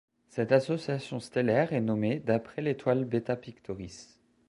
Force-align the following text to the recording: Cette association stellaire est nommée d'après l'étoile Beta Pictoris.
Cette 0.29 0.51
association 0.51 1.19
stellaire 1.19 1.73
est 1.73 1.79
nommée 1.79 2.17
d'après 2.21 2.63
l'étoile 2.63 3.05
Beta 3.05 3.35
Pictoris. 3.35 4.19